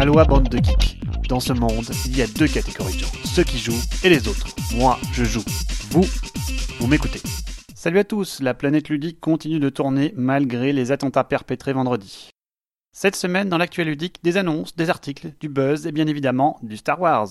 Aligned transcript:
Aloha 0.00 0.24
bande 0.24 0.48
de 0.48 0.56
geeks. 0.56 0.98
Dans 1.28 1.40
ce 1.40 1.52
monde, 1.52 1.84
il 2.06 2.16
y 2.16 2.22
a 2.22 2.26
deux 2.26 2.48
catégories 2.48 2.94
de 2.94 3.00
gens, 3.00 3.12
ceux 3.22 3.44
qui 3.44 3.58
jouent 3.58 3.82
et 4.02 4.08
les 4.08 4.28
autres. 4.28 4.46
Moi, 4.74 4.98
je 5.12 5.24
joue. 5.24 5.44
Vous, 5.90 6.06
vous 6.78 6.86
m'écoutez. 6.86 7.20
Salut 7.74 7.98
à 7.98 8.04
tous, 8.04 8.40
la 8.40 8.54
planète 8.54 8.88
ludique 8.88 9.20
continue 9.20 9.60
de 9.60 9.68
tourner 9.68 10.14
malgré 10.16 10.72
les 10.72 10.90
attentats 10.90 11.24
perpétrés 11.24 11.74
vendredi. 11.74 12.30
Cette 12.96 13.14
semaine, 13.14 13.50
dans 13.50 13.58
l'actuel 13.58 13.88
ludique, 13.88 14.24
des 14.24 14.38
annonces, 14.38 14.74
des 14.74 14.88
articles, 14.88 15.34
du 15.38 15.50
buzz 15.50 15.86
et 15.86 15.92
bien 15.92 16.06
évidemment 16.06 16.58
du 16.62 16.78
Star 16.78 16.98
Wars. 16.98 17.28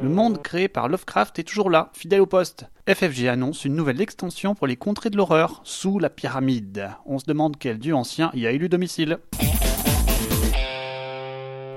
Le 0.00 0.08
monde 0.08 0.40
créé 0.40 0.68
par 0.68 0.88
Lovecraft 0.88 1.40
est 1.40 1.48
toujours 1.48 1.68
là, 1.68 1.90
fidèle 1.94 2.20
au 2.20 2.26
poste. 2.26 2.66
FFG 2.88 3.26
annonce 3.26 3.64
une 3.64 3.74
nouvelle 3.74 4.00
extension 4.00 4.54
pour 4.54 4.68
les 4.68 4.76
contrées 4.76 5.10
de 5.10 5.16
l'horreur, 5.16 5.62
sous 5.64 5.98
la 5.98 6.10
pyramide. 6.10 6.90
On 7.06 7.18
se 7.18 7.24
demande 7.24 7.56
quel 7.58 7.80
dieu 7.80 7.96
ancien 7.96 8.30
y 8.34 8.46
a 8.46 8.52
élu 8.52 8.68
domicile. 8.68 9.18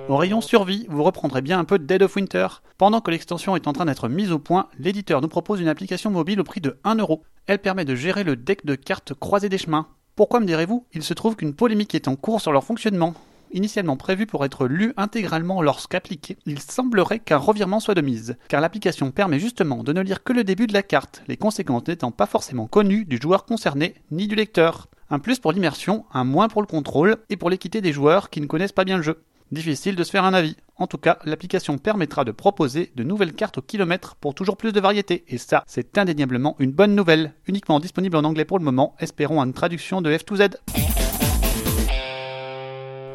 Au 0.09 0.17
rayon 0.17 0.41
survie, 0.41 0.87
vous 0.89 1.03
reprendrez 1.03 1.43
bien 1.43 1.59
un 1.59 1.65
peu 1.65 1.77
de 1.77 1.83
Dead 1.83 2.01
of 2.01 2.15
Winter. 2.15 2.47
Pendant 2.79 2.99
que 2.99 3.11
l'extension 3.11 3.55
est 3.55 3.67
en 3.67 3.73
train 3.73 3.85
d'être 3.85 4.09
mise 4.09 4.31
au 4.31 4.39
point, 4.39 4.67
l'éditeur 4.79 5.21
nous 5.21 5.27
propose 5.27 5.61
une 5.61 5.67
application 5.67 6.09
mobile 6.09 6.39
au 6.39 6.43
prix 6.43 6.61
de 6.61 6.79
1€. 6.83 7.19
Elle 7.45 7.59
permet 7.59 7.85
de 7.85 7.93
gérer 7.93 8.23
le 8.23 8.35
deck 8.35 8.65
de 8.65 8.73
cartes 8.73 9.13
croisées 9.13 9.49
des 9.49 9.59
chemins. 9.59 9.85
Pourquoi 10.15 10.39
me 10.39 10.47
direz-vous? 10.47 10.83
Il 10.93 11.03
se 11.03 11.13
trouve 11.13 11.35
qu'une 11.35 11.53
polémique 11.53 11.93
est 11.93 12.07
en 12.07 12.15
cours 12.15 12.41
sur 12.41 12.51
leur 12.51 12.63
fonctionnement. 12.63 13.13
Initialement 13.51 13.97
prévu 13.97 14.25
pour 14.25 14.43
être 14.45 14.65
lu 14.65 14.95
intégralement 14.97 15.61
lorsqu'appliqué, 15.61 16.37
il 16.47 16.57
semblerait 16.59 17.19
qu'un 17.19 17.37
revirement 17.37 17.79
soit 17.79 17.93
de 17.93 18.01
mise, 18.01 18.35
car 18.47 18.61
l'application 18.61 19.11
permet 19.11 19.37
justement 19.37 19.83
de 19.83 19.93
ne 19.93 20.01
lire 20.01 20.23
que 20.23 20.33
le 20.33 20.43
début 20.43 20.65
de 20.65 20.73
la 20.73 20.81
carte, 20.81 21.21
les 21.27 21.37
conséquences 21.37 21.87
n'étant 21.87 22.11
pas 22.11 22.25
forcément 22.25 22.65
connues 22.65 23.05
du 23.05 23.19
joueur 23.21 23.45
concerné 23.45 23.93
ni 24.09 24.27
du 24.27 24.33
lecteur. 24.33 24.87
Un 25.11 25.19
plus 25.19 25.37
pour 25.37 25.51
l'immersion, 25.51 26.05
un 26.13 26.23
moins 26.23 26.47
pour 26.47 26.63
le 26.63 26.67
contrôle 26.67 27.17
et 27.29 27.37
pour 27.37 27.51
l'équité 27.51 27.81
des 27.81 27.93
joueurs 27.93 28.31
qui 28.31 28.41
ne 28.41 28.47
connaissent 28.47 28.71
pas 28.71 28.85
bien 28.85 28.97
le 28.97 29.03
jeu. 29.03 29.23
Difficile 29.51 29.95
de 29.95 30.03
se 30.03 30.11
faire 30.11 30.25
un 30.25 30.33
avis. 30.33 30.55
En 30.75 30.85
tout 30.85 30.97
cas, 30.97 31.17
l'application 31.25 31.77
permettra 31.77 32.23
de 32.23 32.31
proposer 32.31 32.91
de 32.95 33.03
nouvelles 33.03 33.33
cartes 33.33 33.57
au 33.57 33.61
kilomètre 33.61 34.15
pour 34.15 34.35
toujours 34.35 34.57
plus 34.57 34.71
de 34.71 34.79
variété. 34.79 35.23
Et 35.27 35.37
ça, 35.37 35.63
c'est 35.65 35.97
indéniablement 35.97 36.55
une 36.59 36.71
bonne 36.71 36.95
nouvelle. 36.95 37.33
Uniquement 37.47 37.79
disponible 37.79 38.15
en 38.15 38.23
anglais 38.23 38.45
pour 38.45 38.59
le 38.59 38.65
moment, 38.65 38.95
espérons 38.99 39.43
une 39.43 39.53
traduction 39.53 40.01
de 40.01 40.11
F2Z. 40.11 40.55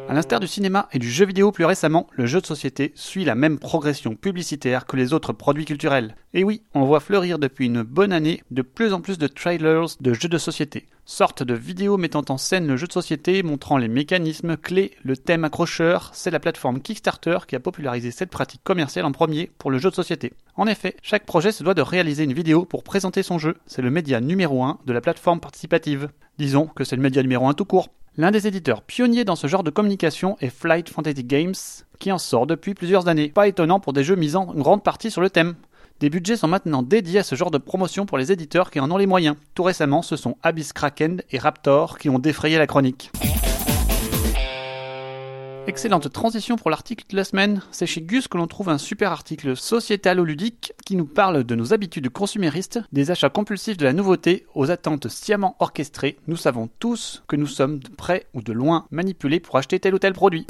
A 0.07 0.13
l'instar 0.13 0.39
du 0.39 0.47
cinéma 0.47 0.87
et 0.93 0.99
du 0.99 1.09
jeu 1.09 1.25
vidéo 1.25 1.51
plus 1.51 1.65
récemment, 1.65 2.05
le 2.11 2.27
jeu 2.27 2.39
de 2.39 2.45
société 2.45 2.91
suit 2.93 3.25
la 3.25 3.33
même 3.33 3.57
progression 3.57 4.13
publicitaire 4.13 4.85
que 4.85 4.97
les 4.97 5.13
autres 5.13 5.33
produits 5.33 5.65
culturels. 5.65 6.15
Et 6.35 6.43
oui, 6.43 6.61
on 6.75 6.85
voit 6.85 6.99
fleurir 6.99 7.39
depuis 7.39 7.65
une 7.65 7.81
bonne 7.81 8.13
année 8.13 8.43
de 8.51 8.61
plus 8.61 8.93
en 8.93 9.01
plus 9.01 9.17
de 9.17 9.25
trailers 9.25 9.97
de 9.99 10.13
jeux 10.13 10.29
de 10.29 10.37
société. 10.37 10.85
Sorte 11.05 11.41
de 11.41 11.55
vidéos 11.55 11.97
mettant 11.97 12.23
en 12.29 12.37
scène 12.37 12.67
le 12.67 12.77
jeu 12.77 12.85
de 12.85 12.93
société, 12.93 13.41
montrant 13.41 13.77
les 13.77 13.87
mécanismes, 13.87 14.57
clés, 14.57 14.91
le 15.03 15.17
thème 15.17 15.43
accrocheur, 15.43 16.11
c'est 16.13 16.31
la 16.31 16.39
plateforme 16.39 16.81
Kickstarter 16.81 17.39
qui 17.47 17.55
a 17.55 17.59
popularisé 17.59 18.11
cette 18.11 18.29
pratique 18.29 18.63
commerciale 18.63 19.05
en 19.05 19.11
premier 19.11 19.49
pour 19.57 19.71
le 19.71 19.79
jeu 19.79 19.89
de 19.89 19.95
société. 19.95 20.33
En 20.55 20.67
effet, 20.67 20.97
chaque 21.01 21.25
projet 21.25 21.51
se 21.51 21.63
doit 21.63 21.73
de 21.73 21.81
réaliser 21.81 22.25
une 22.25 22.33
vidéo 22.33 22.65
pour 22.65 22.83
présenter 22.83 23.23
son 23.23 23.39
jeu, 23.39 23.57
c'est 23.65 23.81
le 23.81 23.89
média 23.89 24.21
numéro 24.21 24.63
1 24.63 24.81
de 24.85 24.93
la 24.93 25.01
plateforme 25.01 25.39
participative. 25.39 26.09
Disons 26.37 26.67
que 26.67 26.83
c'est 26.83 26.95
le 26.95 27.01
média 27.01 27.23
numéro 27.23 27.47
1 27.47 27.55
tout 27.55 27.65
court. 27.65 27.89
L'un 28.17 28.31
des 28.31 28.47
éditeurs 28.47 28.81
pionniers 28.81 29.25
dans 29.25 29.35
ce 29.35 29.47
genre 29.47 29.63
de 29.63 29.69
communication 29.69 30.37
est 30.39 30.49
Flight 30.49 30.87
Fantasy 30.87 31.25
Games, 31.25 31.53
qui 31.99 32.13
en 32.13 32.17
sort 32.17 32.47
depuis 32.47 32.73
plusieurs 32.73 33.09
années. 33.09 33.27
Pas 33.27 33.49
étonnant 33.49 33.81
pour 33.81 33.91
des 33.91 34.05
jeux 34.05 34.15
misant 34.15 34.53
une 34.53 34.61
grande 34.61 34.83
partie 34.83 35.11
sur 35.11 35.19
le 35.19 35.29
thème. 35.29 35.55
Des 35.99 36.09
budgets 36.09 36.37
sont 36.37 36.47
maintenant 36.47 36.81
dédiés 36.81 37.19
à 37.19 37.23
ce 37.23 37.35
genre 37.35 37.51
de 37.51 37.57
promotion 37.57 38.05
pour 38.05 38.17
les 38.17 38.31
éditeurs 38.31 38.71
qui 38.71 38.79
en 38.79 38.89
ont 38.89 38.97
les 38.97 39.05
moyens. 39.05 39.35
Tout 39.53 39.63
récemment, 39.63 40.01
ce 40.01 40.15
sont 40.15 40.37
Abyss 40.43 40.71
Kraken 40.71 41.23
et 41.31 41.39
Raptor 41.39 41.97
qui 41.97 42.09
ont 42.09 42.19
défrayé 42.19 42.57
la 42.57 42.67
chronique. 42.67 43.11
Excellente 45.67 46.11
transition 46.11 46.57
pour 46.57 46.69
l'article 46.69 47.05
de 47.09 47.15
la 47.15 47.23
semaine. 47.23 47.63
C'est 47.71 47.87
chez 47.87 48.01
Gus 48.01 48.27
que 48.27 48.37
l'on 48.37 48.45
trouve 48.45 48.69
un 48.69 48.77
super 48.77 49.11
article 49.11 49.57
sociétalo-ludique 49.57 50.73
qui 50.85 50.95
nous 50.95 51.07
parle 51.07 51.43
de 51.43 51.55
nos 51.55 51.73
habitudes 51.73 52.09
consuméristes, 52.09 52.81
des 52.91 53.09
achats 53.09 53.31
compulsifs 53.31 53.77
de 53.77 53.85
la 53.85 53.93
nouveauté 53.93 54.45
aux 54.53 54.69
attentes 54.69 55.09
sciemment 55.09 55.55
orchestrées. 55.57 56.17
Nous 56.27 56.37
savons 56.37 56.69
tous 56.77 57.23
que 57.27 57.35
nous 57.35 57.47
sommes 57.47 57.79
de 57.79 57.89
près 57.89 58.27
ou 58.35 58.43
de 58.43 58.53
loin 58.53 58.85
manipulés 58.91 59.39
pour 59.39 59.57
acheter 59.57 59.79
tel 59.79 59.95
ou 59.95 59.99
tel 59.99 60.13
produit. 60.13 60.45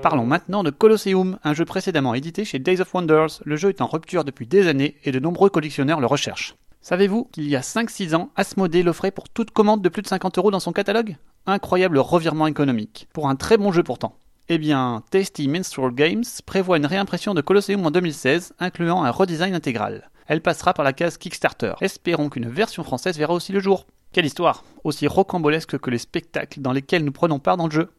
Parlons 0.00 0.26
maintenant 0.26 0.62
de 0.62 0.70
Colosseum, 0.70 1.38
un 1.44 1.52
jeu 1.52 1.66
précédemment 1.66 2.14
édité 2.14 2.46
chez 2.46 2.58
Days 2.58 2.80
of 2.80 2.94
Wonders. 2.94 3.42
Le 3.44 3.56
jeu 3.56 3.68
est 3.68 3.82
en 3.82 3.86
rupture 3.86 4.24
depuis 4.24 4.46
des 4.46 4.68
années 4.68 4.96
et 5.04 5.12
de 5.12 5.18
nombreux 5.18 5.50
collectionneurs 5.50 6.00
le 6.00 6.06
recherchent. 6.06 6.56
Savez-vous 6.80 7.24
qu'il 7.30 7.46
y 7.46 7.56
a 7.56 7.60
5-6 7.60 8.14
ans, 8.14 8.30
Asmodée 8.36 8.82
l'offrait 8.82 9.10
pour 9.10 9.28
toute 9.28 9.50
commande 9.50 9.82
de 9.82 9.88
plus 9.90 10.02
de 10.02 10.08
50 10.08 10.38
euros 10.38 10.50
dans 10.50 10.60
son 10.60 10.72
catalogue? 10.72 11.16
Incroyable 11.46 11.98
revirement 11.98 12.46
économique. 12.46 13.06
Pour 13.12 13.28
un 13.28 13.36
très 13.36 13.58
bon 13.58 13.70
jeu 13.70 13.82
pourtant. 13.82 14.16
Eh 14.48 14.56
bien, 14.56 15.02
Tasty 15.10 15.46
Minstrel 15.46 15.90
Games 15.90 16.24
prévoit 16.46 16.78
une 16.78 16.86
réimpression 16.86 17.34
de 17.34 17.42
Colosseum 17.42 17.84
en 17.84 17.90
2016, 17.90 18.54
incluant 18.58 19.04
un 19.04 19.10
redesign 19.10 19.52
intégral. 19.54 20.10
Elle 20.26 20.40
passera 20.40 20.72
par 20.72 20.86
la 20.86 20.94
case 20.94 21.18
Kickstarter. 21.18 21.74
Espérons 21.82 22.30
qu'une 22.30 22.48
version 22.48 22.82
française 22.82 23.18
verra 23.18 23.34
aussi 23.34 23.52
le 23.52 23.60
jour. 23.60 23.86
Quelle 24.12 24.24
histoire 24.24 24.64
Aussi 24.84 25.06
rocambolesque 25.06 25.78
que 25.78 25.90
les 25.90 25.98
spectacles 25.98 26.62
dans 26.62 26.72
lesquels 26.72 27.04
nous 27.04 27.12
prenons 27.12 27.38
part 27.38 27.58
dans 27.58 27.66
le 27.66 27.72
jeu. 27.72 27.90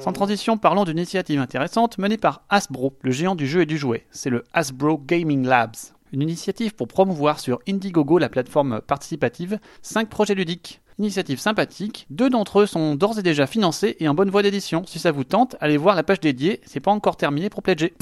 Sans 0.00 0.12
transition, 0.12 0.58
parlons 0.58 0.84
d'une 0.84 0.98
initiative 0.98 1.40
intéressante 1.40 1.96
menée 1.96 2.18
par 2.18 2.42
Hasbro, 2.50 2.92
le 3.00 3.10
géant 3.10 3.36
du 3.36 3.46
jeu 3.46 3.62
et 3.62 3.66
du 3.66 3.78
jouet. 3.78 4.06
C'est 4.10 4.28
le 4.28 4.44
Hasbro 4.52 4.98
Gaming 4.98 5.46
Labs 5.46 5.93
une 6.14 6.22
initiative 6.22 6.74
pour 6.74 6.88
promouvoir 6.88 7.40
sur 7.40 7.58
Indiegogo, 7.68 8.18
la 8.18 8.28
plateforme 8.28 8.80
participative, 8.80 9.58
5 9.82 10.08
projets 10.08 10.34
ludiques. 10.34 10.80
Initiative 10.98 11.40
sympathique, 11.40 12.06
deux 12.08 12.30
d'entre 12.30 12.60
eux 12.60 12.66
sont 12.66 12.94
d'ores 12.94 13.18
et 13.18 13.22
déjà 13.22 13.48
financés 13.48 13.96
et 13.98 14.08
en 14.08 14.14
bonne 14.14 14.30
voie 14.30 14.42
d'édition. 14.42 14.84
Si 14.86 15.00
ça 15.00 15.10
vous 15.10 15.24
tente, 15.24 15.56
allez 15.60 15.76
voir 15.76 15.96
la 15.96 16.04
page 16.04 16.20
dédiée, 16.20 16.60
c'est 16.64 16.78
pas 16.78 16.92
encore 16.92 17.16
terminé 17.16 17.50
pour 17.50 17.62
pledger. 17.62 17.94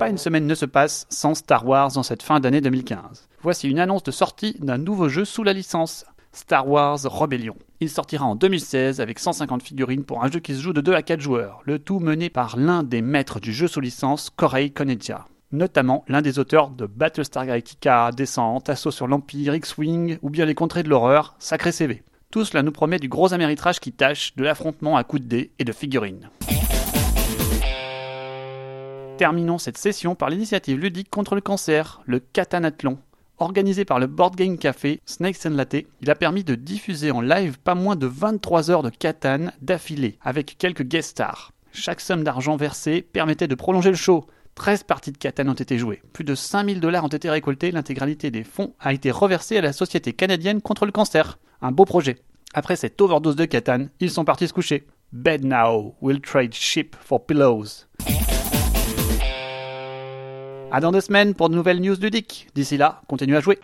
Pas 0.00 0.08
une 0.10 0.18
semaine 0.18 0.46
ne 0.46 0.54
se 0.56 0.66
passe 0.66 1.06
sans 1.10 1.36
Star 1.36 1.64
Wars 1.64 1.96
en 1.96 2.02
cette 2.02 2.24
fin 2.24 2.40
d'année 2.40 2.60
2015. 2.60 3.28
Voici 3.40 3.68
une 3.68 3.78
annonce 3.78 4.02
de 4.02 4.10
sortie 4.10 4.56
d'un 4.58 4.78
nouveau 4.78 5.08
jeu 5.08 5.24
sous 5.24 5.44
la 5.44 5.52
licence. 5.52 6.04
Star 6.32 6.68
Wars 6.68 6.98
Rebellion. 7.04 7.56
Il 7.80 7.88
sortira 7.88 8.26
en 8.26 8.34
2016 8.34 9.00
avec 9.00 9.20
150 9.20 9.62
figurines 9.62 10.04
pour 10.04 10.24
un 10.24 10.30
jeu 10.30 10.40
qui 10.40 10.54
se 10.54 10.60
joue 10.60 10.72
de 10.72 10.80
2 10.80 10.92
à 10.92 11.02
4 11.02 11.20
joueurs, 11.20 11.60
le 11.64 11.78
tout 11.78 12.00
mené 12.00 12.30
par 12.30 12.58
l'un 12.58 12.82
des 12.82 13.00
maîtres 13.00 13.38
du 13.38 13.52
jeu 13.52 13.68
sous 13.68 13.80
licence, 13.80 14.28
Korei 14.28 14.70
Koneja 14.70 15.24
notamment 15.56 16.04
l'un 16.08 16.22
des 16.22 16.38
auteurs 16.38 16.70
de 16.70 16.86
Battlestar 16.86 17.46
Galactica, 17.46 18.10
Descente, 18.12 18.68
Assaut 18.68 18.90
sur 18.90 19.08
l'Empire, 19.08 19.54
X-Wing 19.54 20.18
ou 20.22 20.30
bien 20.30 20.44
Les 20.44 20.54
Contrées 20.54 20.82
de 20.82 20.88
l'horreur, 20.88 21.34
sacré 21.38 21.72
CV. 21.72 22.02
Tout 22.30 22.44
cela 22.44 22.62
nous 22.62 22.72
promet 22.72 22.98
du 22.98 23.08
gros 23.08 23.32
améritrage 23.32 23.80
qui 23.80 23.92
tâche, 23.92 24.34
de 24.36 24.44
l'affrontement 24.44 24.96
à 24.96 25.04
coups 25.04 25.22
de 25.22 25.28
dés 25.28 25.50
et 25.58 25.64
de 25.64 25.72
figurines. 25.72 26.30
Terminons 29.16 29.58
cette 29.58 29.78
session 29.78 30.14
par 30.14 30.28
l'initiative 30.28 30.78
ludique 30.78 31.08
contre 31.08 31.34
le 31.34 31.40
cancer, 31.40 32.02
le 32.04 32.20
Catanathlon. 32.20 32.98
Organisé 33.38 33.84
par 33.84 33.98
le 33.98 34.06
Board 34.06 34.34
Game 34.34 34.58
Café 34.58 35.00
Snakes 35.04 35.46
and 35.46 35.50
Latte, 35.50 35.86
il 36.00 36.10
a 36.10 36.14
permis 36.14 36.44
de 36.44 36.54
diffuser 36.54 37.10
en 37.10 37.20
live 37.20 37.58
pas 37.58 37.74
moins 37.74 37.96
de 37.96 38.06
23 38.06 38.70
heures 38.70 38.82
de 38.82 38.90
Catan 38.90 39.50
d'affilée, 39.60 40.18
avec 40.22 40.56
quelques 40.58 40.84
guest 40.84 41.10
stars. 41.10 41.52
Chaque 41.72 42.00
somme 42.00 42.24
d'argent 42.24 42.56
versée 42.56 43.02
permettait 43.02 43.48
de 43.48 43.54
prolonger 43.54 43.90
le 43.90 43.96
show, 43.96 44.26
13 44.56 44.84
parties 44.84 45.12
de 45.12 45.18
Catan 45.18 45.48
ont 45.48 45.54
été 45.54 45.78
jouées. 45.78 46.02
Plus 46.12 46.24
de 46.24 46.34
5000 46.34 46.80
dollars 46.80 47.04
ont 47.04 47.08
été 47.08 47.30
récoltés. 47.30 47.70
L'intégralité 47.70 48.30
des 48.30 48.42
fonds 48.42 48.74
a 48.80 48.92
été 48.92 49.10
reversée 49.10 49.58
à 49.58 49.60
la 49.60 49.72
Société 49.72 50.14
canadienne 50.14 50.62
contre 50.62 50.86
le 50.86 50.92
cancer. 50.92 51.38
Un 51.62 51.72
beau 51.72 51.84
projet. 51.84 52.16
Après 52.54 52.74
cette 52.74 53.00
overdose 53.00 53.36
de 53.36 53.44
Catan, 53.44 53.86
ils 54.00 54.10
sont 54.10 54.24
partis 54.24 54.48
se 54.48 54.54
coucher. 54.54 54.86
Bed 55.12 55.44
now, 55.44 55.94
we'll 56.00 56.20
trade 56.20 56.54
ship 56.54 56.96
for 56.98 57.24
pillows. 57.24 57.84
À 60.72 60.80
dans 60.80 60.90
deux 60.90 61.00
semaines 61.00 61.34
pour 61.34 61.48
de 61.48 61.54
nouvelles 61.54 61.80
news 61.80 61.96
ludiques. 62.00 62.48
D'ici 62.54 62.76
là, 62.76 63.02
continuez 63.08 63.36
à 63.36 63.40
jouer. 63.40 63.58